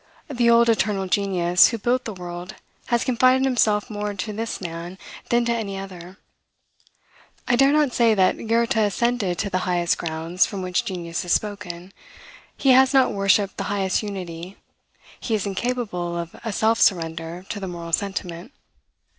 The 0.31 0.49
old 0.49 0.67
Eternal 0.67 1.05
Genius 1.05 1.67
who 1.67 1.77
built 1.77 2.05
the 2.05 2.13
world 2.13 2.55
has 2.87 3.03
confided 3.03 3.45
himself 3.45 3.87
more 3.87 4.15
to 4.15 4.33
this 4.33 4.59
man 4.59 4.97
than 5.29 5.45
to 5.45 5.51
any 5.53 5.77
other. 5.77 6.17
I 7.47 7.55
dare 7.55 7.71
not 7.71 7.93
say 7.93 8.15
that 8.15 8.47
Goethe 8.47 8.75
ascended 8.75 9.37
to 9.37 9.51
the 9.51 9.59
highest 9.69 9.99
grounds 9.99 10.43
from 10.47 10.63
which 10.63 10.85
genius 10.85 11.21
has 11.21 11.33
spoken. 11.33 11.93
He 12.57 12.71
has 12.71 12.95
not 12.95 13.13
worshipped 13.13 13.57
the 13.57 13.65
highest 13.69 14.01
unity; 14.01 14.57
he 15.19 15.35
is 15.35 15.45
incapable 15.45 16.17
of 16.17 16.35
a 16.43 16.51
self 16.51 16.79
surrender 16.81 17.45
to 17.49 17.59
the 17.59 17.67
moral 17.67 17.93
sentiment. 17.93 18.53